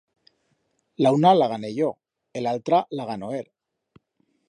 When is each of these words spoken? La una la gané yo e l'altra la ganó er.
La 1.07 1.11
una 1.17 1.35
la 1.37 1.49
gané 1.53 1.71
yo 1.75 1.91
e 2.41 2.45
l'altra 2.47 2.83
la 3.01 3.11
ganó 3.15 3.33
er. 3.43 3.47